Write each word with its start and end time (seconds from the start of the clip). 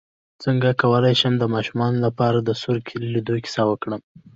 څنګه 0.43 0.69
کولی 0.81 1.13
شم 1.21 1.33
د 1.39 1.43
ماشومانو 1.53 1.97
لپاره 2.05 2.37
د 2.41 2.49
سور 2.61 2.77
لویدو 3.11 3.35
کیسه 3.43 3.61
وکړم 3.69 4.01